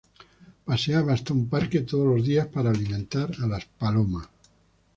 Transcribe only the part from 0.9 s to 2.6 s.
hasta un parque todos los días